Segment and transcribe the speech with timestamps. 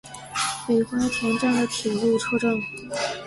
[0.67, 2.51] 北花田站的铁路车站。